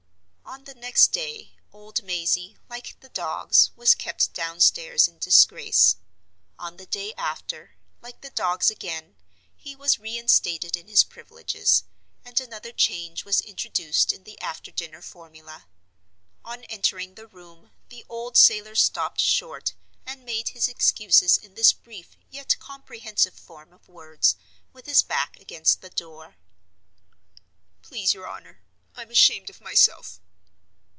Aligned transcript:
On 0.43 0.65
the 0.65 0.73
next 0.73 1.13
day 1.13 1.53
old 1.71 2.03
Mazey, 2.03 2.57
like 2.67 2.99
the 2.99 3.07
dogs, 3.07 3.71
was 3.77 3.95
kept 3.95 4.33
downstairs 4.33 5.07
in 5.07 5.17
disgrace. 5.17 5.95
On 6.59 6.75
the 6.75 6.85
day 6.85 7.13
after, 7.13 7.77
like 8.01 8.19
the 8.19 8.31
dogs 8.31 8.69
again, 8.69 9.15
he 9.55 9.77
was 9.77 9.97
reinstated 9.97 10.75
in 10.75 10.89
his 10.89 11.05
privileges; 11.05 11.85
and 12.25 12.37
another 12.41 12.73
change 12.73 13.23
was 13.23 13.39
introduced 13.39 14.11
in 14.11 14.25
the 14.25 14.37
after 14.41 14.71
dinner 14.71 15.01
formula. 15.01 15.67
On 16.43 16.65
entering 16.65 17.15
the 17.15 17.27
room, 17.27 17.71
the 17.87 18.03
old 18.09 18.35
sailor 18.35 18.75
stopped 18.75 19.21
short 19.21 19.73
and 20.05 20.25
made 20.25 20.49
his 20.49 20.67
excuses 20.67 21.37
in 21.37 21.55
this 21.55 21.71
brief 21.71 22.17
yet 22.29 22.57
comprehensive 22.59 23.35
form 23.39 23.71
of 23.71 23.87
words, 23.87 24.35
with 24.73 24.85
his 24.85 25.01
back 25.01 25.39
against 25.39 25.79
the 25.79 25.89
door: 25.89 26.35
"Please 27.81 28.13
your 28.13 28.27
honor, 28.27 28.59
I'm 28.97 29.09
ashamed 29.11 29.49
of 29.49 29.61
myself." 29.61 30.19